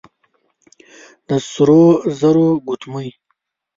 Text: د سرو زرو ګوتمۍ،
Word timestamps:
د 1.27 1.29
سرو 1.51 1.83
زرو 2.19 2.47
ګوتمۍ، 2.67 3.09